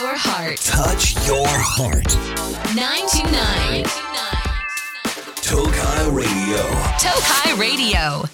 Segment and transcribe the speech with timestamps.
[0.00, 0.56] your heart.
[0.64, 2.16] Touch your heart.
[2.74, 3.84] 929.
[5.42, 6.56] Tokai Radio.
[6.98, 8.24] Tokai Radio.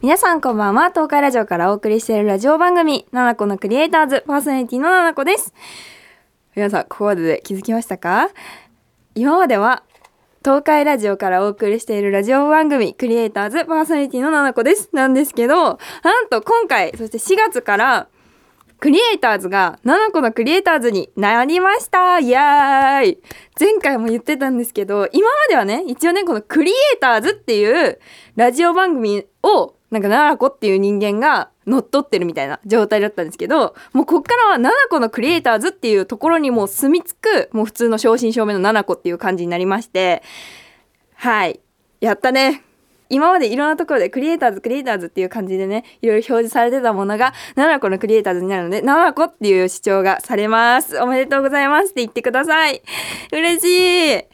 [0.00, 5.52] 皆さんこんばんは東海ラジオからお送りしているラジオ番組「ナナコのクリエイターズ」パーソナリティのナナコです
[6.54, 8.28] 皆さんここまでで気づきましたか？
[9.16, 9.82] 今までは
[10.44, 18.06] 東海ラジオからお送りしているラジオ番組クリエイターズパーソナリティのナナコですなんですけどなんと今回そして4月から
[18.80, 22.18] クリエイターズが7個のクリエイターズになりました。
[22.18, 23.18] イエーイ。
[23.58, 28.00] 前回も言ってたんですけど今まではね一応ねこのクリエイターズっていう
[28.36, 40.22] ラジオ番組をなんか7個っていう人間が乗っ取ってるみたいな状態だったんですけどもうこっからは7個のクリエイターズっていうところにもう住み着くもう普通の正真正銘の7個っていう感じになりまして。
[41.14, 41.60] はい。
[42.00, 42.64] やったね。
[43.10, 50.98] 今までいろんなところでクリエイターズクリエイターズっていう感じでねいろいろ表示されてたものが7個のクリエイターズになるので7個っていう主張がされます。
[50.98, 51.86] おめでとうございます。
[51.86, 52.82] って言ってください。
[53.32, 54.24] 嬉しい。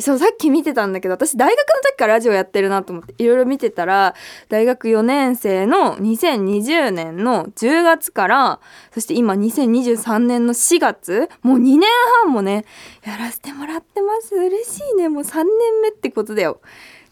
[0.00, 4.14] そうさっき見てたんだけど私大学の時からラジオやってるなと思っていろいろ見てたら
[4.48, 8.60] 大学4年生の2020年の10月から
[8.92, 11.82] そして今2023年の4月もう2年
[12.22, 12.64] 半もね
[13.04, 14.34] やらせてもらってます。
[14.34, 15.08] 嬉しいね。
[15.08, 15.44] もう3年
[15.82, 16.60] 目ってことだよ。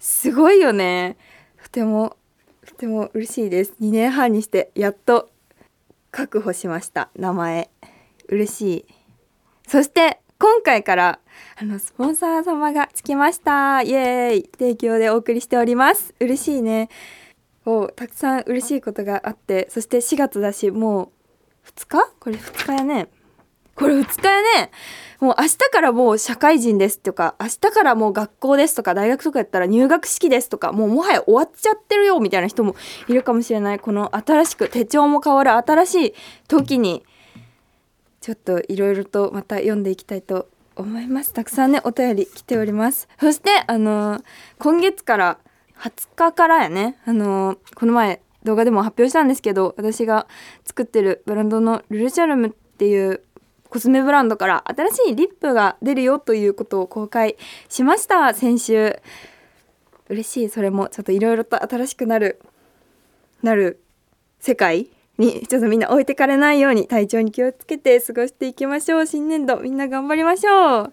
[0.02, 1.16] すごいよね。
[1.62, 2.16] とても
[2.66, 3.74] とても嬉しいです。
[3.80, 5.30] 2年半にしてやっと
[6.10, 7.08] 確保しました。
[7.14, 7.70] 名前。
[8.28, 8.86] 嬉しい。
[9.68, 11.20] そして今回から
[11.56, 13.82] あのスポンサー様がつきました。
[13.82, 14.50] イエーイ。
[14.58, 16.16] 提供でお送りしております。
[16.18, 16.88] 嬉しいね。
[17.64, 21.12] おたくさん嬉しいことがあってそして4月だしも
[21.64, 22.12] う2日？
[22.18, 23.06] これ2日やね。
[23.82, 24.22] これ2日
[24.60, 24.70] ね
[25.18, 32.76] もう明日からもう社会人ですとか明日からもう学校ですとか大学とかやったら入学式ですとかもうもはや終わっちゃってるよみたいな人も
[33.08, 33.78] いるかもしれない。
[33.78, 36.14] この新しく手帳も変わる新しい
[36.48, 37.04] 時に
[38.20, 41.32] ちょっといろいろとまた読んでいきたいと思います。
[41.32, 43.08] たくさんねお便り来ております。
[43.20, 44.24] そしてあのー
[44.58, 45.38] 今月から
[45.78, 50.26] 20日からやねあのーこの前動画でも発表したんですけど私が
[50.64, 53.22] 作ってるブランドのルルシャルムっていう
[53.72, 57.38] コスメブランドから新しいリップが出るよということを公開
[57.70, 59.00] しました先週。
[60.10, 60.48] 嬉しい。
[60.50, 62.38] それもちょっといろいろと新しくなる
[63.42, 63.82] なる
[64.40, 64.90] 世界。
[65.22, 69.06] にちょっとみんな置いてかれないように体調に気をつけて過ごしていきましょう。
[69.06, 70.92] 新年度みんな頑張りましょう。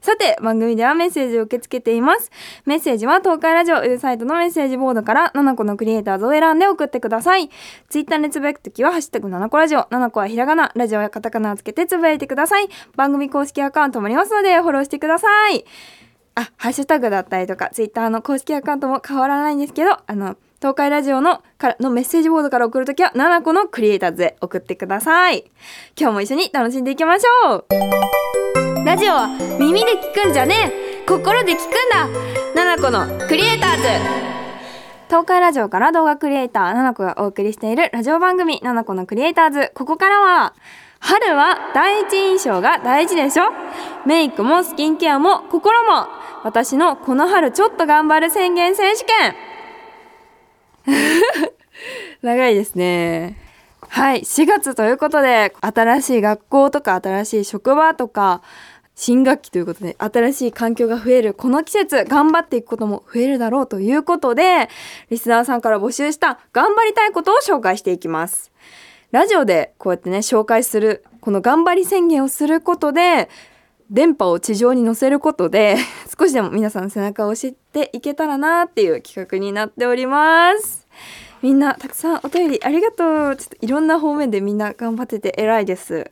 [0.00, 2.30] さて番組ではメッセージを受け付けています。
[2.66, 7.50] メッセージは東海ラジオウェブサイトのメッセージボードから7個のクリエイターズを選んで送ってください。
[7.88, 12.68] ツイッターでつぶやくときはハッシュタグ7個ラジオ7個はひらがなラジオやカタカナをつけてつぶやいてください。
[12.96, 15.64] 番組公式アカウントもありますのでフォローしてください。
[16.34, 25.44] あ、ハッシュタグだったりとか、ツイッターの公式アカウントも変わらないんですけど、あの、東海ラジオのからのメッセージボードから送るときは、7個のクリエイターズへ送ってください。
[25.96, 29.28] 今日も一緒に楽しんでいきましょうラジオは
[29.60, 30.72] 耳で聞くんじゃね
[31.04, 33.82] え心で聞くんだ !7 個のクリエイターズ
[35.06, 39.70] 東海ラジオから動画クリエイター7個がお送りしているラジオ番組7個のクリエイターズ。
[39.74, 40.54] ここからは、
[40.98, 43.44] 春は第一印象が大事でしょ
[44.06, 46.08] メイクもスキンケアも心も
[46.42, 49.36] 私のこの春ちょっと頑張る宣言選手権
[52.22, 53.36] 長いですね。
[53.80, 58.42] はい、4月ということで、新しい学校とか新しい職場とか、
[58.94, 64.68] 新学期ということで、新しい環境が増えるこの季節、頑張っていくことも増えるだろうということで、
[65.10, 68.50] リスナーさんから募集した頑張りたいことを紹介していきます。
[69.12, 73.28] ラジオでこうやってね、紹介する、この頑張り宣言をすることで、
[73.90, 75.76] 電波を地上に乗せることで
[76.18, 80.88] 少しでも皆さん背中を押していけたらなっていう企画になっております。
[81.42, 83.36] みんなたくさんお便りありがとう。
[83.36, 86.10] ちょっといろんな方面でみんな頑張ってて偉いです。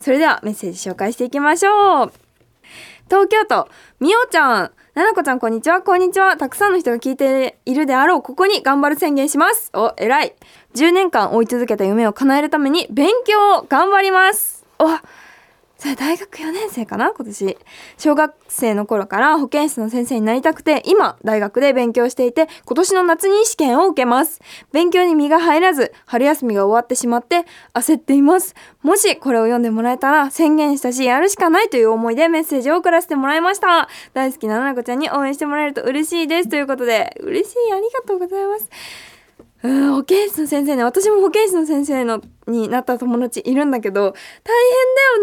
[0.00, 2.12] それではメッセージ紹介していきましょう。
[3.10, 3.68] 東京都
[4.00, 4.72] みおちゃん。
[4.94, 5.82] ななこちゃんこんにちは。
[5.82, 6.38] こんにちは。
[6.38, 8.22] たくさんの人が聞いているであろう。
[8.22, 9.70] ここに頑張る宣言します。
[9.74, 10.34] お偉い。
[10.74, 14.64] 10年間追い続けた夢を叶えるために勉強を頑張ります。
[14.78, 14.86] お
[15.84, 17.58] それ大学4年生かな今年。
[17.98, 24.40] 小学生の頃から保健室の先生になりたくて今大学で勉強していて今年の夏に試験を受けます。
[24.72, 27.44] 勉強に身が入らず春休みが終わってしまって
[27.74, 28.54] 焦っています。
[28.82, 33.90] もしこれを読んでもらえたら宣言したしやるしかないという思いでメッセージを送らせてもらいました。
[34.14, 36.48] 大好きなななこちゃんに応援してもらえると嬉しいです。
[36.48, 37.72] ということで嬉しい。
[37.74, 39.13] ありがとうございます。
[39.64, 44.12] うん保健室の先生ね私も保健室の先生のになった友達いるんだけど
[44.44, 44.54] 大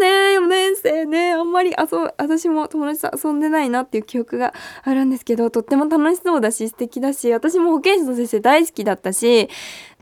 [0.00, 1.32] だよね4年生ね。
[1.32, 4.52] あんまり遊私も友達と遊んでないなっていう記憶が
[4.82, 9.48] あるんですけどとっても楽しそうだし素敵だし私も保健室の先生大好きだったし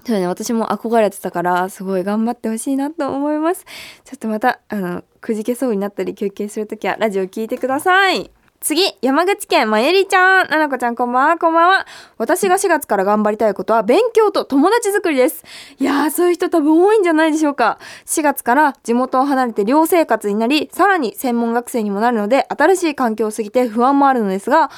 [0.07, 3.67] そうね私も憧れてたからすごい頑張ってほしいなと思います。
[4.05, 8.31] ちょっとまたあのくじけそうになったり休憩するときはラジオ聞いてください。
[8.63, 10.51] 次、山口県まゆりちゃん。
[10.51, 11.87] ななこちゃんこんばんは、こんばんは。
[12.19, 15.43] 私が4月から頑張りたいことは勉強と友達作りです。
[15.79, 17.79] いやー、そういう人多分多いんじゃないでしょうか。
[18.05, 24.71] 4月から地元を離れて寮生活になり、さらに専門学生にもなるので、新しい環境を過ぎて不安もあるのですが、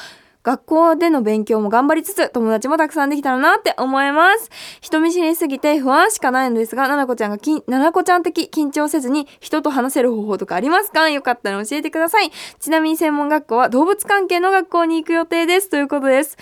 [0.42, 4.50] 学校での勉強も頑張りつつ、友達もたくさんできたらなって思います。
[4.80, 11.08] 人見知りすぎて不安しかないのですが、ななこちゃんがき、ななこちゃん的緊張せずに人と話せる方法とかありますか？
[11.08, 12.30] よかったら教えてください。
[12.58, 15.68] ちなみに専門学校は動物関係の学校に行く予定です。
[15.68, 16.36] ということです。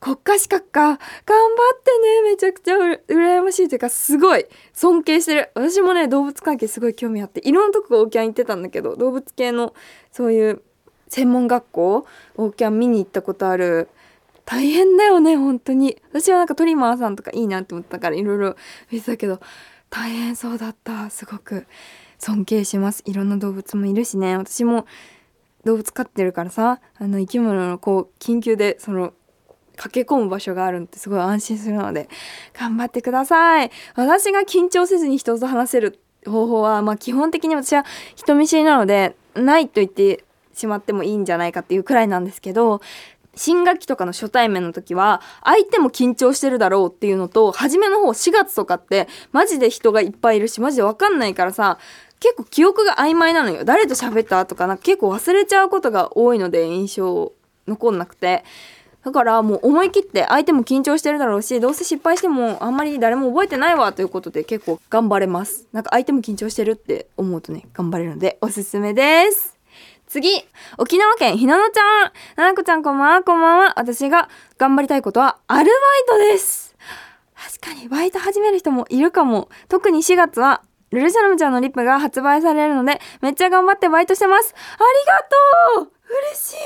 [0.00, 0.80] 国家資格か。
[0.80, 2.30] 頑張ってね。
[2.30, 4.44] めちゃくちゃう羨ましいというか、すごい
[4.74, 5.50] 尊敬してる。
[5.54, 9.72] 私もね、動物関係すごい興味あって、いろんなとこオーキャン行ってたんだけど、動物系の
[10.12, 10.62] そういう
[11.08, 12.06] 専門学校
[12.36, 13.88] オーキャン見に行ったことある。
[14.44, 15.96] 大変だよね本当に。
[16.10, 18.56] 私はなんかトリマーさんとかいいなって思ったからいろいろ
[18.90, 19.40] 見てたけど
[19.88, 21.66] 大変そうだったすごく。
[22.18, 23.02] 尊敬します。
[23.04, 24.36] いろんな動物もいるしね。
[24.36, 24.86] 私も
[25.64, 29.12] 動物飼ってるからさあの生き物のこう緊急でその
[29.76, 32.08] 駆け込む場所があるってすごい安心するので
[32.52, 33.70] 頑張ってください。
[33.94, 37.84] 私が緊張せずに人と話せる方法はまあ基本的に私は
[38.14, 40.24] 人見知りなのでないと言って
[40.54, 42.80] しまってもいいんじゃないかっていうくらいなんですけど
[43.36, 51.78] 新学期とかの初対面の時は相手も緊張してるだろうっていうのと初めの方4月とかってマジで人がいっぱいいるしマジで分かんないからさ
[52.20, 53.64] 結構記憶が曖昧なのよ。
[53.64, 57.32] 誰と喋ったとかなんか結構忘れちゃうことが多いので印象
[57.66, 58.44] 残んなくて。
[59.04, 65.66] だからもう思い切って相手も緊張してるだろうしどうせ失敗してもあんまり誰も覚えてないわということで結構頑張れます。
[65.72, 69.53] なんか相手も緊張してるって思うとね頑張れるのでおすすめです。
[70.14, 70.46] 次
[70.78, 72.12] 沖縄県ひなのちゃん。
[72.36, 73.22] ななこちゃんこんばんは。
[73.24, 73.80] こんばんは。
[73.80, 74.28] 私が
[74.58, 75.74] 頑張りたいことはアルバイ
[76.06, 76.76] トです。
[77.34, 79.48] 確かにバイト始める人もいるかも。
[79.68, 80.62] 特に4月は
[80.92, 84.54] ルルシャロムちゃんのリップが発売されるのでめっちゃ頑張ってバイトしてます。
[84.54, 84.78] あ
[85.74, 85.92] りがとう。
[86.30, 86.56] 嬉しい。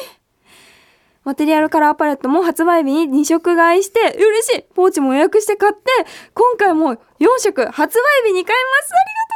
[1.25, 4.63] マテリアルカラーパレットも発売日に2色買いして嬉しい。
[4.75, 5.79] ポーチも予約して買って
[6.35, 6.99] 今回も4
[7.41, 8.93] 色発売日に買います。
[8.93, 9.28] ありがとう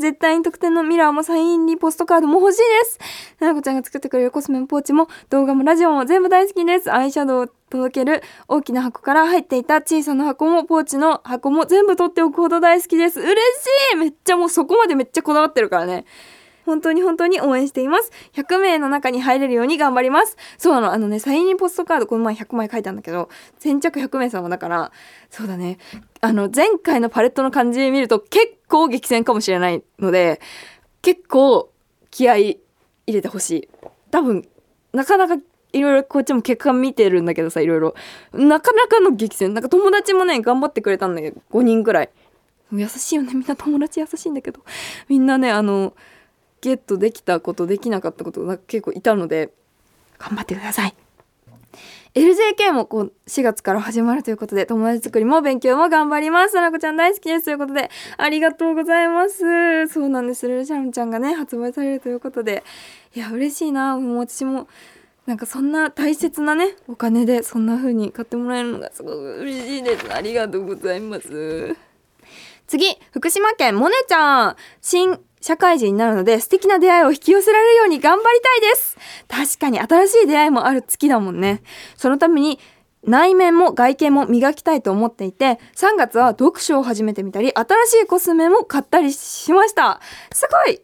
[0.00, 2.98] 絶対に特典のミラーもサイン入りポストカードも欲しいです。
[3.40, 6.92] ななこちゃんが作ってくれるコスメもポーチも動画もラジオも全部大好きです。
[6.92, 13.20] アイシャドウを届ける大きな箱から入っていた小さな箱もポーチの箱も全部取っておくほど大好きです。
[13.20, 13.36] 嬉し
[13.94, 13.96] い。
[13.96, 16.04] めっちゃもうそこまでめっちゃこだわってるからね。
[16.64, 18.10] 本当に本当に応援しています。
[18.34, 20.36] 100名の中に入れるように頑張ります。
[20.58, 20.92] そうなの。
[20.92, 23.28] あのね、サイン入りポストカードこの前100枚書いたんだけど、
[23.58, 24.92] 先着100名様だから、
[25.30, 25.78] そうだね。
[26.20, 30.40] あの、前回のパレットの感じ見ると結構激戦かもしれないので、
[31.02, 31.70] 結構
[32.10, 32.60] 気合い
[33.06, 33.68] 入れてほしい。
[34.10, 34.46] 多分、
[34.92, 35.36] なかなか
[35.72, 37.94] いろいろこっちも結果見てるんだけどさ、いろいろ。
[38.32, 39.54] なかなかの激戦。
[39.54, 42.10] なんか友達もね、頑張ってくれたんだけど、5人くらい。
[42.72, 43.34] 優しいよね。
[43.34, 44.60] みんな友達優しいんだけど。
[45.08, 45.94] みんなね、あの、
[46.62, 49.50] ゲットできたことできなかったことが結構いたので
[50.18, 50.94] 頑張ってください。
[52.14, 56.54] LJK もこう4月から始まるということで友達作りも勉強も頑張ります。
[56.54, 59.88] ななこちゃん大好きですということでありがとうございます。
[59.88, 60.46] そうなんです。
[60.46, 62.62] ルルシャムちゃんがね発売されるということで
[63.14, 63.96] いや嬉しいな。
[63.96, 64.68] もう私も
[65.26, 70.12] なんかそんな大切なねお金でそんな風に買ってもらえるのがすごく嬉しいです。
[70.12, 71.74] ありがとうございます。
[72.66, 74.56] 次福島県モネちゃん。
[74.80, 78.96] 新社会人になるので素敵な出会いを引き寄せられるように頑張りたいです。
[79.28, 81.62] 確かに新しい出会いもある月だもんね。
[81.96, 82.58] そのために
[83.04, 90.00] 内面も外見も磨きたいと思っていて3月は読書を始めてみたり新しいコスメも買ったりしました。
[90.32, 90.80] すごい!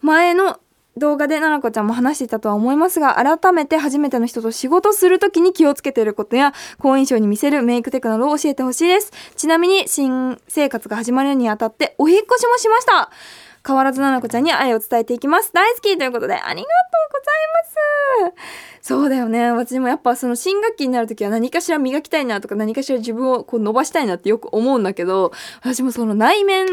[0.00, 0.58] 前の
[0.96, 9.12] 動画でななこちゃんも話していたとは思いますが改めて初めての人と仕事するときに気をつけていることや好印象に見せるメイクテクなどを教えてほしいです。
[9.36, 13.10] ちなみに新生活が始まるにあたってお引越しもしました。
[13.66, 15.52] 変わらずななこちゃんに愛を伝えていきます。
[15.52, 16.62] 大好きということでありがとう
[17.12, 17.79] ございます。
[19.00, 19.50] そうだよね。
[19.50, 26.66] 私もやっぱその新学期になるときは何かしら磨きたいなとか何かしら自分をこう伸ばしたいなってよく思うんだけど私もその内面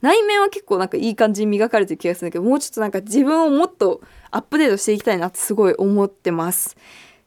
[0.00, 4.00] 内面は結構なんかいい感じに磨かれてる気がするんだけどもうちょっとなんか自分をもっと
[4.32, 6.76] アップデートしていきたいなってすごい思ってます。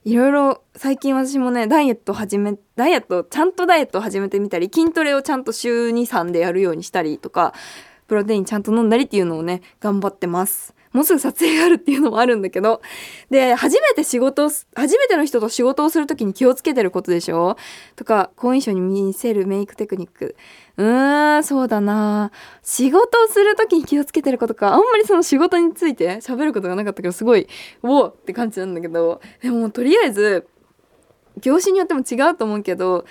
[0.03, 7.53] いろいろ最近私もねダイエット始めダイエットちゃんとダイエットを始めてみたり筋トレをちゃんと週23でやるようにしたりとか
[8.07, 10.75] ププロテインちゃんと飲んだりっていうのをね頑張ってます。
[10.93, 12.81] もうすぐ撮影があるっていうのもあるんだけど
[13.29, 17.57] で初めて仕事初めての人と仕事をする時に気をつけてることでしょ？
[17.95, 20.35] とか好印象に見せるメイクテクニック。
[20.77, 22.31] うーんそうだな。
[22.61, 24.73] 仕事をする時に気をつけてることか。
[24.73, 27.47] あんまりその仕事について喋ることがなかったけどすごい
[27.81, 29.21] おおって感じなんだけど。
[29.41, 30.47] でもとりあえず
[31.41, 33.05] 業種によっても違うと思うけど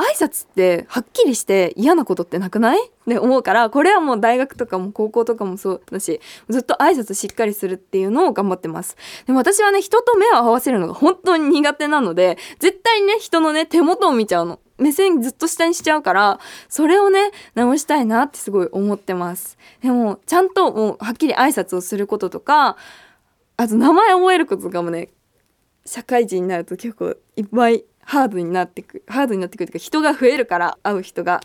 [0.00, 2.78] 挨拶ってはっきりして嫌なことってなくない？
[2.88, 8.96] って思うからこれはもう大学とかも高校とかもそうだしずっと挨拶しっかりするっていうのを頑張ってます。
[9.26, 14.58] でも私はね人と目を合わせるのが本当に苦手なので絶対にね人のね手元を見ちゃうの。
[14.78, 16.40] 目線ずっと下にしちゃうから
[16.70, 19.58] それをね直したいなってすごい思ってます。
[19.82, 22.78] でもちゃんともうはっきり挨拶をすることとか
[23.58, 25.10] あと名前覚えることとかもね
[25.84, 31.40] 社会人になると結構いっぱいハードになってくハードになってくるというか人が増えるから会う人が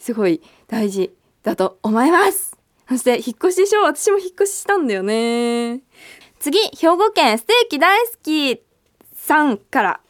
[0.00, 2.58] すごい大事だと思います。
[2.88, 5.82] そして引っ越しでしょ私も引っ越ししたんだよね。
[6.40, 8.60] 次兵庫県ステーキ大好き
[9.14, 10.00] さんから。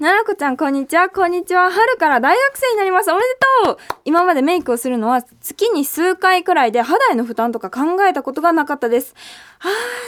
[0.00, 1.08] ななこちゃんこんにちは。
[1.08, 1.72] こんにちは。
[1.72, 3.10] 春から大学生になります。
[3.10, 3.26] おめで
[3.64, 3.78] とう。
[4.04, 9.16] 今までメイクをするのは月に数回くらいで肌への負担とか考えたことがなかったです。
[9.58, 9.66] あー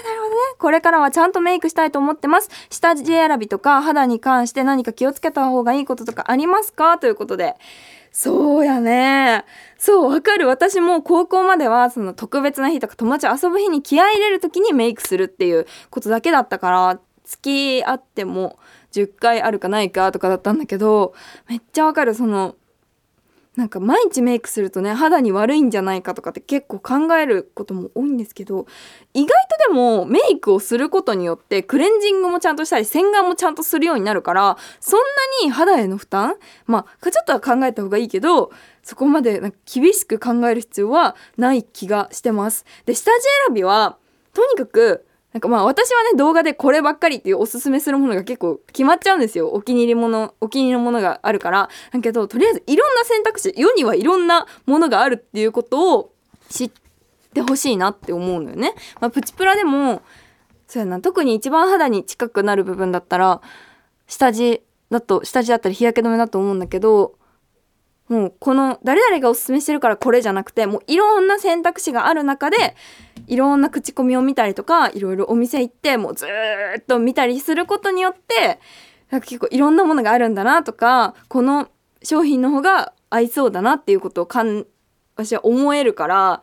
[0.08, 0.36] なるほどね。
[0.60, 2.50] これからはちゃんとメイクしたいと思ってます。
[2.70, 6.98] 下地選びとか肌に関して何か気をつけた方がいいこととかありますか？
[6.98, 7.56] ということで。
[8.12, 9.44] そうやね。
[9.76, 10.46] そうわかる。
[10.46, 18.56] 私も高校まではその特別な日とか友達遊ぶ日に気合い入れる時にメイクするっていうことだけだったから付き合っても
[18.92, 21.14] 10回あるかないかとかだったんだけど
[21.48, 22.56] めっちゃわかるその
[23.56, 28.66] なんか毎日メイクするとね肌に悪いんじゃないかとかって結構考えることも多いんですけど
[29.12, 35.06] 意外とでもメイクをすることによってクレンジングもちゃんとしたり洗顔もちゃんとするようになるからそんな
[35.44, 42.64] に肌への負担まあちょっとは考えた方がいいけどそこまでなんか厳しく考える必要はない気がしてます。
[42.86, 43.98] で下地選びは
[44.32, 49.50] とにかくなんかまあ私はね動画でこればっかりっていうおすすめするものが結構決まっちゃうんですよ。
[49.50, 51.68] お気に入りものお気に入りのものがあるから。
[51.92, 56.12] だけどとりあえずいろんな選択肢世にはいろんなものがあるっていうことを
[56.48, 56.70] 知っ
[57.32, 60.02] てほしいなって思うのよね、まあ、プチプラでも
[60.66, 61.00] そうやな。
[61.00, 63.40] 特に一番肌に近くなる部分だったら
[64.08, 67.14] 下地だと下地だったり日焼け止めだと思うんだけど
[68.10, 72.74] もうこの誰々がおすすめしてるからこれじゃなくてもういろんな選択肢がある中で
[73.28, 78.58] いろんな口コミを見たりとかいろいろお店行ってもうずっと見たりすることによって
[79.10, 81.68] なんか結構いろんなものがあるんだなとかこの
[82.02, 84.66] 商品の方が合いそうだなっていうことをかん
[85.14, 86.42] 私は思えるから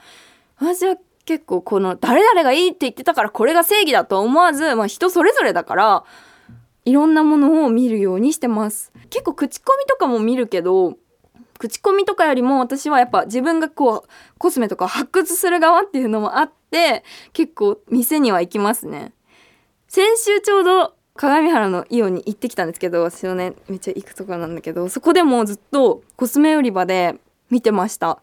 [0.58, 0.96] 私は
[1.26, 6.04] 結構この誰々がいいって言ってたからこれが正義だと思わず、まあ、人それぞれだから
[6.86, 8.94] いろんなものを見るようにしてます。
[9.10, 10.98] 結構口コミとかも見るけど
[11.58, 19.14] 口コミとかよりも私はやっぱ自分がこうコスメとか発掘する側っていうのもあって結構店には行きますね。
[19.88, 27.16] 先週ちょうど鏡原のイオンに行ってきたんですけど私のねめっちゃ行くとこなんだけどそこでもずっとコスメ売り場で
[27.50, 28.22] 見てました。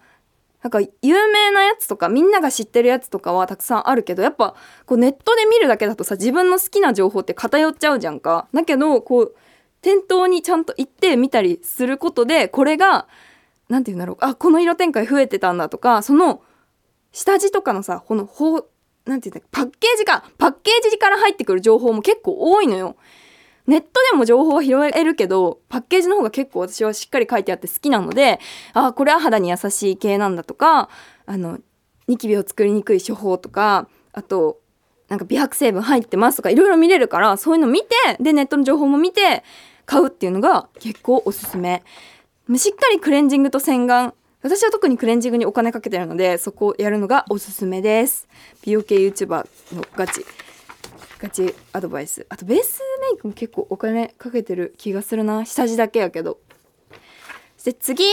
[0.63, 4.55] なんか有名なやつとかみんなが知ってるやつとかはたくさんあるけどやっぱ
[4.87, 8.49] こうネットで見るだけだとさ自分の好きな情報って偏っちゃうじゃんか。
[8.55, 9.37] だけどこう
[9.85, 13.07] 店頭にちゃんと行って見たりすることでこれが
[13.69, 16.41] 何て言うんだろうあこの色展開増えてたんだとかその
[17.13, 18.67] 下地とかのさこのほう
[19.05, 22.97] なんて言うんだパッケージかパッケージから入ってくる情報も結構多いのよ。
[23.67, 28.39] ネットでも情報は拾えるけどパッケージの方が結構私はしっかり書いてあって好きなので
[28.73, 30.91] あこれは肌に優しい系なんだとか
[31.25, 31.59] あの
[32.07, 34.61] ニキビを作りにくい処方とかあと
[35.09, 37.89] なんか美白成分入ってますとかいろいろ見れるからそういうの見て
[38.21, 39.45] でネットの情報も見て
[39.87, 41.83] 買うっていうのが結構おすすめ。
[42.57, 44.15] しっかりクレンジングと洗顔。
[44.43, 48.29] 私は特にクレンジングにお金かけてるのでそこをやるのがおすすめです。
[48.63, 50.25] 美容系 YouTuber のガチ
[51.19, 52.27] ガチアドバイス。
[52.29, 55.47] あとベースメイクも結構お金かけてる気がするな。
[55.47, 56.39] 下地だけやけど。
[57.57, 58.05] そして次。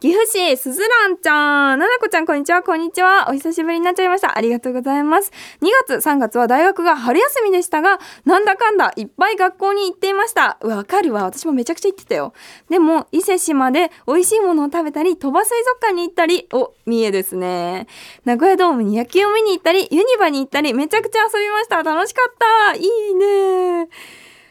[0.00, 1.78] 岐阜市すずらんちゃん。
[1.80, 2.62] ななこちゃんこんにちは。
[2.62, 3.28] こんにちは。
[3.28, 4.38] お久しぶりになっちゃいました。
[4.38, 5.32] ありがとうございます。
[5.60, 10.56] 2月3月は大学が春休みでしたがなんだかんだいっぱい学校に行っていました。
[10.60, 11.24] わかるわ。
[11.24, 12.32] 私もめちゃくちゃ行ってたよ。
[12.68, 17.88] でも伊勢志摩で美味しいものを食べたり鳥羽水族館に行ったりお三重ですね。
[18.24, 21.82] 名古屋ドームに野球を見に行ったりユニバに行ったりめちゃくちゃ遊びました。
[21.82, 22.34] 楽しかっ
[22.70, 22.76] た。
[22.76, 23.88] いいね。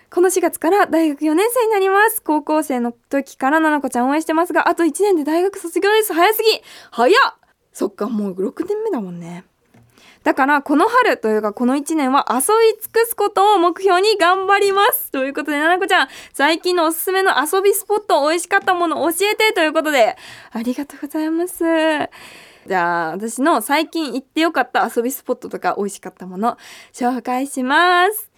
[0.09, 2.21] この4月から大学4年生になります。
[2.21, 6.13] 高校生の時からななこちゃん応援してますが、あと1年で大学卒業です。
[6.13, 6.61] 早すぎ
[6.91, 7.13] 早っ
[7.73, 9.43] そっか、もう6年目だもんね。
[10.23, 12.39] だから、この春というか、この1年は遊
[12.73, 15.11] び尽くすことを目標に頑張ります。
[15.11, 20.17] ということで、ななこちゃん、最近のおすすめの遊びスポット、美味しかったもの教えてということで、
[20.51, 21.63] ありがとうございます。
[22.67, 26.57] じゃあ私の最近行ってよかった遊びスポットとか美味しかったもの
[26.91, 28.29] 紹介します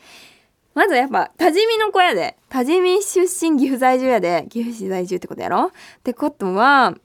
[0.80, 5.66] まずやっぱ多治見の子やで多治見出身岐阜在住やで岐阜市在住ってことやろ？
[5.66, 5.72] っ
[6.04, 6.96] てことは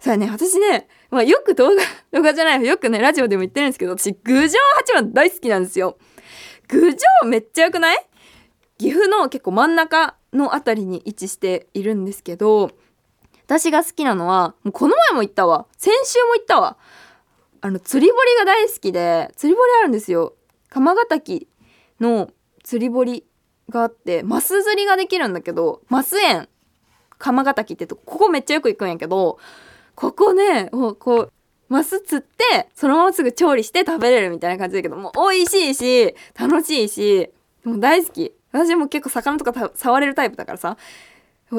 [0.00, 5.96] さあね私ね、まあ、よく動画 動画じゃないよくねラジオでも言ってるんですけど私郡上八幡大好きなんですよ。
[6.66, 8.04] 郡上めっちゃ良くない？
[8.78, 12.70] 岐阜の結構真ん中のあたりに位置しているんですけど
[13.46, 15.66] 私が好きなのはもうこの前も行ったわ。
[15.78, 16.76] 先週も行ったわ。
[17.60, 20.34] あの釣り堀が大好きで釣り堀あるんですよ。
[20.68, 21.46] 釜ヶ滝
[22.00, 22.30] の
[22.70, 23.24] 釣り堀
[23.68, 26.48] があってマス釣りができるんだけどマス園
[27.18, 29.40] 釜ヶ滝ってとここめっちゃよく行くんやけど
[29.96, 31.32] ここねもうこう
[31.68, 37.28] マス釣ってそのまますぐ調理して食べれるみたいな感じだけどもう美味しいし楽しいし
[37.64, 38.32] もう大好き。
[38.52, 40.76] 私も結構魚とか触れるタイプだからさ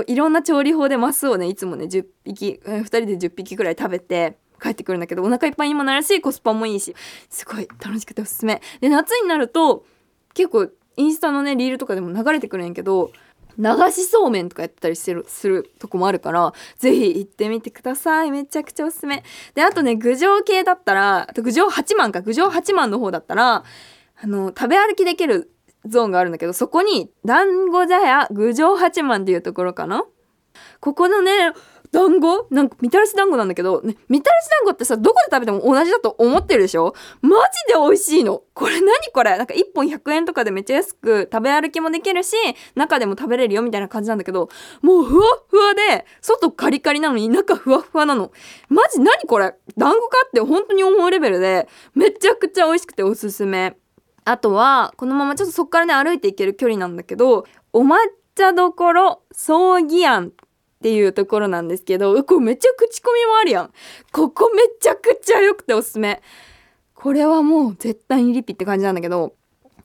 [0.08, 6.96] いろんな調理法でマスをねいつもね10匹2人で10匹くらい食べて帰ってくるんだけどお腹いっぱいにもなるしコスパもいいし
[7.30, 8.62] すごい楽しくておすすめ。
[8.80, 9.86] で夏になると
[10.34, 13.12] 結構インスタのねリールとかでも流れてくるんやけど
[13.58, 18.32] 流しそうめんとかやったりしてるするとこもあるからぜひ行ってみてください。
[18.32, 19.24] めちゃくちゃおすすめ。
[19.56, 22.22] であとね郡上系だったら郡上八幡か。
[22.22, 23.64] 郡上八幡の方だったら
[24.24, 25.52] あの食べ歩きできる
[25.86, 30.06] ゾーンがあるんだけどそこに団子茶屋郡上八幡っていうところかな。
[30.80, 31.54] ここのね
[31.92, 32.48] 団子？
[32.52, 36.94] なんかみたらし団子なんだけど、ね、みたらし団子ってさどこで食べても同じだと思ってるでしょ？
[37.22, 37.30] マ
[37.68, 38.44] ジで美味しいの。
[38.54, 39.38] これ何これ？
[39.38, 42.36] なんか1本100円とかでめっちゃ安く食べ歩きもできるし
[42.76, 44.50] 中でも食べれるよみたいな感じなんだけど
[44.82, 48.32] もうふわふわで外カリカリなのに中ふわふわなの。
[48.70, 49.54] マジ何これ？
[49.78, 53.76] 団子かって本当に思うレベルでめちゃくちゃ美味しくておすすめ。
[54.24, 57.96] あとはこのままちょっとそっからね歩いていける距離なんだけどお抹
[58.36, 60.32] 茶どころ葬儀庵。
[60.82, 63.74] っていうところなんですけどこれめっちゃ口コミもあるやん。
[64.12, 66.24] ここめちゃくちゃ良くておすすめ。
[66.96, 69.36] これはもう絶対にリピって感じなんだけど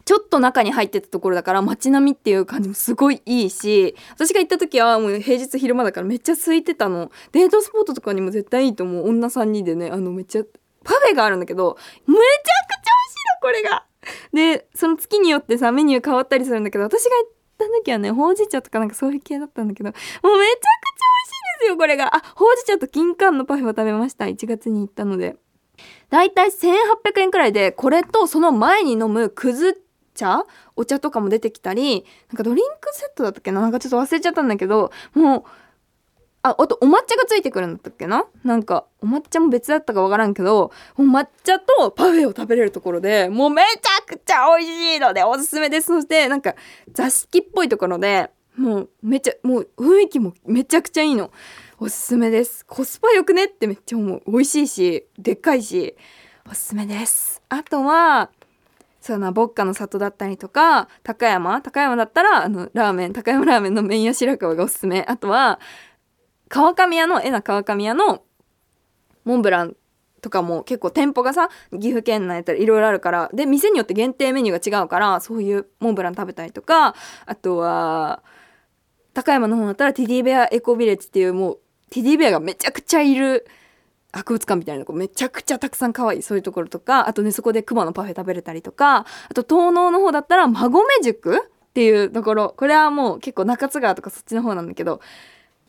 [0.06, 7.10] ちょっと中に入ってたところだから街並みっていう感じもすごいいいし私が行った時はもう平日昼間だからめっちゃ空いてたの。
[7.32, 9.08] デートスポットとかにも絶対いいと思う。
[9.10, 10.44] 女3人でねあのめっちゃ
[10.82, 11.76] パフェがあるんだけど
[12.06, 12.92] めちゃくちゃ
[13.42, 13.86] 美味しいのこれが。
[14.32, 20.85] でその月によってさメニュー変わったりするんだけど私が行った時はねほうじ茶とかなんかそういう系だったんだけどもうめちゃくちゃ
[21.60, 22.14] ですよこれが。
[22.14, 24.26] あほうじ茶と金柑のパフェを食べました。
[24.26, 25.36] 1月に行ったので。
[26.08, 29.82] だいたい1800円くらいでこれとその前に飲むくず
[30.14, 30.44] 茶？
[30.74, 33.60] お茶とかも出てきたりなんかドリンクセットだったっけな？
[33.60, 35.44] なんかちょっと忘れちゃったんだけどもう
[36.42, 38.24] ああとお抹茶がついてくるんだったっけな？
[38.42, 45.88] なんかお抹茶も別だったかわからんけど抹茶とパフェを食べれるところでもうめちゃくちゃ美味しいのでおすすめです。
[45.88, 46.54] そしてなんか
[46.92, 51.30] 座敷っぽいところでもうめっちゃもう雰囲気もめちゃくちゃいいの。
[51.78, 52.64] おすすめです。
[52.64, 54.22] コスパよくねってめっちゃ思う。
[54.26, 55.94] 美味しいしでっかいし
[56.50, 57.42] おすすめです。
[57.50, 58.30] あとは
[59.00, 61.60] そうなボッカの里だったりとか高山？
[61.60, 65.04] 高山だったらあのラーメン高山ラーメンの麺屋白川がおすすめ。
[65.06, 65.60] あとは
[66.48, 68.22] 川上屋のえな川上屋の
[69.24, 69.76] モンブラン
[70.22, 73.30] とかも結構店舗がさ岐阜県内やったらいろいろあるから。
[73.34, 76.94] で店によって限定メニューが違うからそういうモンブラン食べたりとか
[77.26, 78.22] あとは
[79.16, 83.46] 高山の方だったらティディベアエコビレッジっていうもうティディベアがめちゃくちゃいる
[84.12, 92.54] 博物館みたいなとこめちゃくちゃたくさん可愛いそういうところとかあとねそこで熊のパフェ食べれたりとかあと東農の方だったら馬込塾っていうところ。
[92.58, 95.00] これはもう結構中津川とかそっちの方なんだけど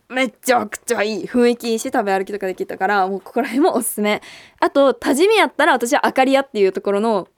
[0.09, 4.21] めちゃくちゃいい雰囲気いいし食べ歩きとかできたからもうここら辺もおすすめ。
[4.59, 7.29] あと多治見やったら私はあかり屋っていうところの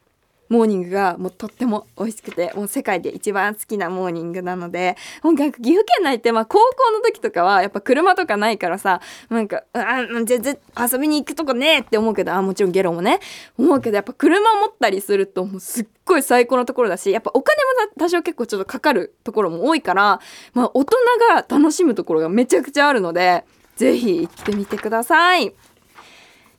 [0.50, 13.20] モーニングがもうとっても美味しくてもう世界で一番好きなモーニングなのでもうなんか岐阜県内ってまあ高校の時とかはやっぱ車とかないからさなんかあ全然遊びに行くとこねえって思うけどあもちろんゲロもね
[13.58, 20.20] 思うけどやっぱ車持ったりするともうすっごい最高のところだしやっぱお金も多少結構ちょっとかかるところも多いから
[20.54, 20.98] まあ大人
[21.34, 25.54] が楽しむところがめちゃくちゃあるのでぜひ行ってみてください。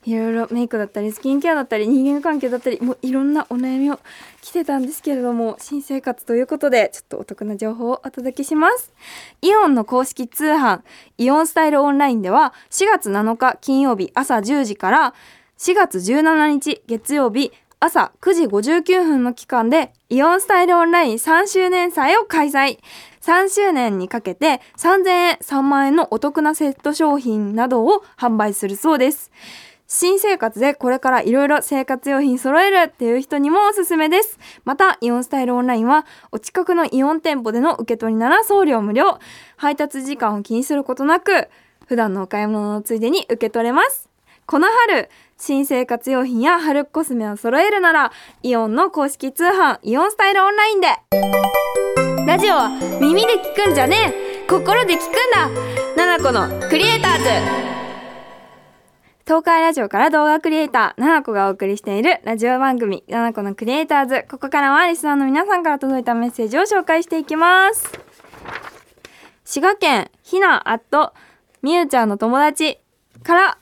[0.06, 4.00] いろいろメイクだったりスキンケアだったり人間関係だったりもういろんなお悩みを
[4.40, 8.92] 来てたんですけれども新生活ということでちょっとお得な情報をお届けします。
[9.42, 10.80] イオンの公式通販
[11.18, 15.14] イオンスタイルオンラインでは4月7日金曜日朝10時から
[15.58, 22.78] 4月17日月曜日朝9時59分の期間でイオンスタイルオンライン3周年祭を開催。
[23.20, 29.30] 3周年にかけて3000円3万円のお得なセット商品などを販売するそうです。
[29.92, 34.38] 新生活でこれからいろいろ生活用品揃えるっていう人にもおすすめです。
[34.64, 39.18] また、イオンスタイルオンラインは、お近くのイオン店舗での受け取りなら送料無料。
[39.56, 41.48] 配達時間を気にすることなく、
[41.88, 44.08] 普段のお買い物のついでに受け取れます。
[44.46, 50.88] この春、新生活用品や春コスメを揃えるならイオンの公式通販イオンスタイルオンラインで
[52.26, 52.68] ラジオは
[53.00, 54.12] 耳で聞くんじゃね
[54.44, 55.48] え心で聞くんだ
[55.96, 57.79] ナナコのクリエイターズ
[59.40, 64.26] 東海ラジオから動画クリエイター、ななこがお送りしているラジオ番組、ななこのクリエイターズ。
[64.30, 67.90] ここからはリスナーの皆さんから届いたメッセージを紹介していきます。
[69.46, 71.14] 滋賀県ひなあっと
[71.62, 72.80] みゆちゃんの友達
[73.22, 73.58] から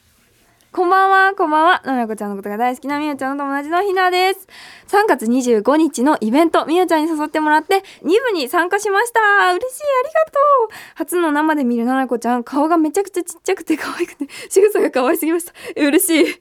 [0.70, 1.83] こんばんは、こんばんは。
[1.87, 4.46] ななこちゃんのことが大好きなみゆちゃんの友達のひなです。
[4.88, 9.20] 3月25日のイベント、みゆちゃんに誘ってもらって、2部に参加しました。
[9.54, 10.68] 嬉しい、ありがとう。
[10.94, 15.54] 初の生で見るななこちゃん、顔がめちゃくちゃちっちゃくて可愛くて、 仕草が可愛すぎました。
[15.74, 16.40] 嬉しい。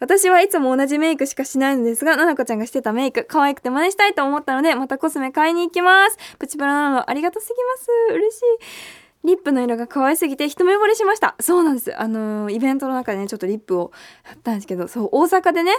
[0.00, 6.18] 私はいつも同じメイクしかしないのですが、ななこちゃんがしてたメイク、可愛くて真似したいと思ったので、またコスメ買いに行きます。
[6.38, 7.88] プチプラなのありがとすぎます。
[8.12, 9.01] 嬉しい。
[9.24, 11.36] リップの色が可愛すぎて一目惚れしました。
[11.40, 11.98] そうなんです。
[11.98, 13.92] あのーイベントの中でね、ちょっとリップを
[14.26, 15.72] やったんですけど、そう、大阪でね、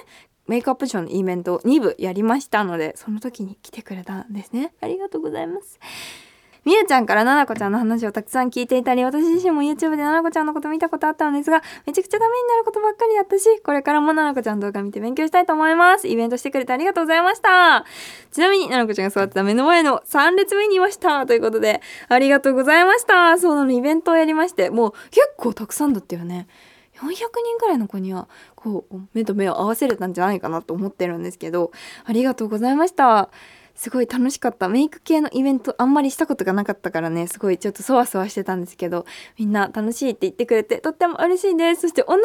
[0.47, 4.73] メイクアップショーのイベント2部やりましたので、その時に来てくれたんですね。
[4.81, 5.79] ありがとうございます。
[6.65, 16.07] みゆちゃんからななこちゃんの話をたくさん聞いていたり、私自身も YouTube でななこちゃんのこと見たことあったのですが、めちゃくちゃためになることばっかりだったし、これからもななこちゃん動画見て勉強したいと思います。
[16.07, 17.83] イベントしてくれてありがとうございました。
[18.31, 21.25] ちなみに、ななこちゃんが座ってた目の前の3列目にいました。
[21.25, 23.37] ということで、ありがとうございました。
[23.37, 26.47] そうなの、イベントをやりまして、もう結構たくさんだったよね。
[26.95, 27.27] 400人
[27.59, 31.71] くらいの子にはこう目と目を合わせれたんじゃないかなと思ってるんですけど
[32.05, 33.29] ありがとうございました
[33.75, 39.05] すごい楽しかったメイク系のイベントあんまりしたことがなかったからねすごいちょっとそわそわしてたんですけど
[39.37, 42.21] みんな楽しいって言ってくれてとっても嬉しいですそして同じ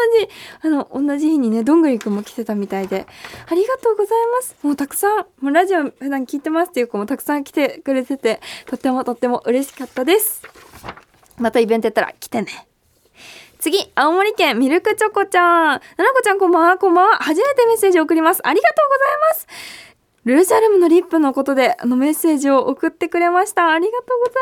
[0.62, 3.06] あの同じ日にねどんぐりくんも来てたみたいで
[3.48, 10.42] ありがとうございますもうたくさんもうラジオ普段聞いてますっていう子もたくさん来てくれててとってもとっても嬉しかったです
[11.38, 12.68] またイベントやったら来てね
[13.60, 15.44] 次、青森県ミルクチョコちゃん。
[15.66, 15.80] なな
[16.12, 17.16] こちゃんこんばんは、こんばんは。
[17.16, 18.40] 初めてメッセージを送ります。
[18.46, 19.87] ありがとうございます。
[20.28, 23.72] ルーシャルムのリップのことで、あのメッセージを送ってくれました。
[23.72, 24.34] ありがとうござい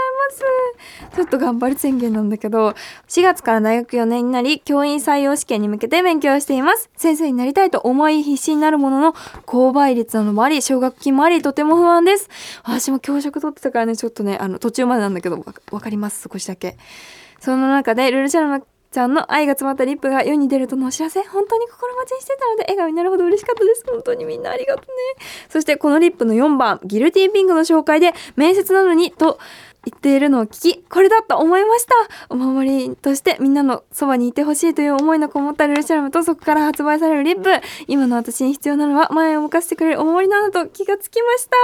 [1.09, 1.17] ます。
[1.17, 2.75] ちょっと頑張る宣言なんだけど、
[3.07, 6.91] 4月から大学4年になり、教員採用試験に向けて勉強しています。
[6.97, 12.29] 先生になりたいと思い必死になるものの、高倍率なのもあり、奨学金もあり、とても不安です。
[12.65, 16.77] 私も教職取ってたからね、ちょっとね、あの、途中までなんだけど、わかります、少しだけ。
[17.39, 23.85] その中で、ルルシャルムちゃんの愛が詰まったリップが世に出るとのお知らせ本当に心待ちにしてたので笑顔になるほど嬉しかったです。
[23.87, 25.27] 本当にみんなありがとうね。
[25.49, 29.39] そしてこのリップの4番ギルティーピンクの紹介で面接なのにと
[29.87, 31.95] 言っているのを聞きこれだと思いました。
[32.29, 37.51] お守りとしてみんなのそばにいてほしいという思いのこもったルルシャルムとそこから発売されるリップ。
[37.87, 41.57] 今の私に必要なのは前を向かせてくれるお守りなのと気がつきました。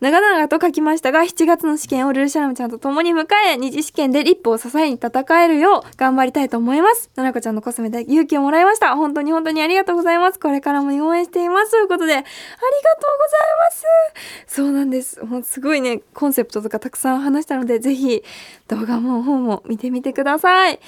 [0.00, 7.10] 長々と書きましたが7月の試験をルルシャルムちゃんと共に迎え二次試験でリップを支えに戦えるよう頑張りたいと思います。
[7.14, 8.96] ななこちゃんのコスメで勇気をもらいました。
[8.96, 10.40] 本当に本当にありがとうございます。
[10.40, 11.70] これからも応援しています。
[11.70, 12.48] ということでありがとうご
[13.28, 14.54] ざいます。
[14.54, 15.24] そうなんです。
[15.24, 18.22] もうすごいねコンセプトとかたくさん話してたのでぜひ
[18.68, 20.80] 動画も本も見てみてください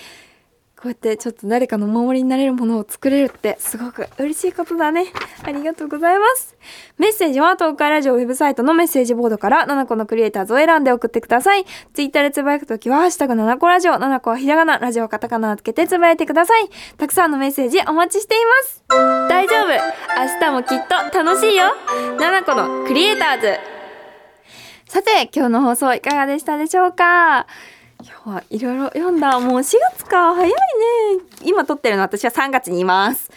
[0.84, 5.06] こうやってちょっと誰かの守りになれるものを作れるってすごく嬉しいことだね。
[5.42, 6.56] ありがとうございます。
[6.98, 11.64] メッセージは東海ラジオウェブサイトのメッセージボードから7個のクリエイターズを選んで送ってください。
[11.94, 16.68] ツイッターでつぶやくときはハッシュタグ7個ラジオ、7個はひらがな、ラジオカタカナをつけてつぶやいてください。
[16.98, 18.84] たくさんのメッセージお待ちしています。
[19.30, 21.64] 大丈夫明日もきっと楽しいよ
[22.18, 23.58] !7 個のクリエイターズ
[24.94, 27.48] さて、今日の放送いかがでしたでしょうか？
[28.00, 29.40] 今日はいろいろ読んだ。
[29.40, 30.36] もう4月か。
[30.36, 30.54] 早いね。
[31.42, 33.28] 今撮ってるの私は3月にいます。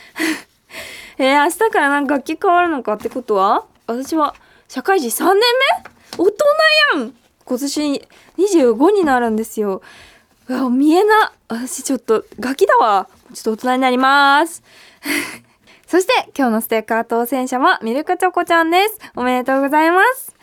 [1.17, 3.65] えー、明日からなんか楽器変わるのかってことは？
[3.87, 4.35] 私は
[4.67, 5.35] 社会人3年
[6.19, 6.23] 目？
[6.23, 6.35] 大人
[6.99, 9.81] やん今年25になるんですよ。
[10.49, 11.33] うわ、見えな。
[11.47, 13.07] 私ちょっとガキだわ。
[13.33, 14.61] ちょっと大人になります。
[15.87, 18.99] そして今日のステッカー当選者はミルクチョコちゃんです。
[19.15, 20.35] おめでとうございます。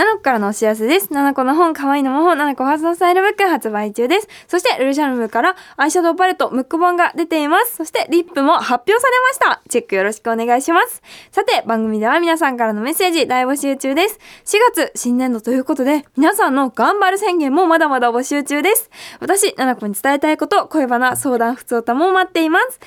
[0.00, 1.08] 7個からのお知らせです。
[1.08, 4.28] 7個の本、可愛いの魔法、7個発動スタイルブック発売中です。
[4.48, 7.76] そして、ルルシャルムからアイシャドウパレット、ムック本が出ています。
[7.76, 9.62] そして、リップも発表されました。
[9.68, 11.02] チェックよろしくお願いします。
[11.30, 14.18] さて、番組では皆さんからのメッセージ大募集中です。
[14.46, 18.88] 4月、新年度ということで、皆さんの頑張る宣言もまだまだ募集中です。
[19.20, 22.80] 私、7個に伝えたいこと、恋バナ、相談、普通歌も待っています。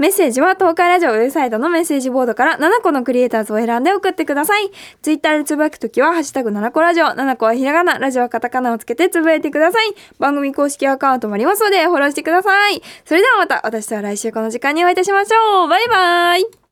[0.00, 4.70] メッセージは東海ラジオウェブサイトのメッセージボードから7個のクリエイターズを選んで送ってください。
[5.02, 9.94] ツイッターでつぶやくときは、ハッシュタグ7個ラジオ、7個はひらがな、ラジオはカタカナをつけてつぶやいてください。
[10.18, 12.82] 番組公式アカウントもありますので、フォローしてください。
[13.04, 15.68] それではまた、私とは来週この時間にお会いいたしましょう。
[15.68, 16.60] バイバーイ